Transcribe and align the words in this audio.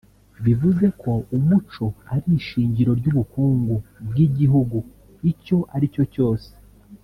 bivuze 0.45 0.85
ko 1.01 1.11
umuco 1.37 1.85
ari 2.13 2.27
ishingiro 2.39 2.91
ry’ubukungu 2.99 3.75
bw’igihugu 4.07 4.77
icyo 5.31 5.57
aricyo 5.75 6.03
cyose 6.15 6.49